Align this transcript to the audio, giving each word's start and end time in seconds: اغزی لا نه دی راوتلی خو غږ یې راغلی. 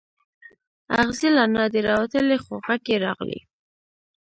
اغزی 1.01 1.29
لا 1.35 1.43
نه 1.55 1.63
دی 1.73 1.79
راوتلی 1.87 2.37
خو 2.43 2.53
غږ 2.65 2.81
یې 2.91 2.97
راغلی. 3.05 3.39